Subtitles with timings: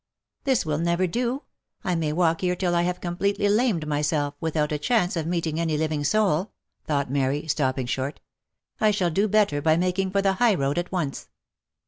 [0.45, 1.43] "This will never do!
[1.83, 5.59] I may walk here till I have completely lamed myself, without a chance of meeting
[5.59, 6.53] any living soul,"
[6.87, 8.19] thought Mary, stopping short;"
[8.81, 11.29] I shall do better by making for the high road at once."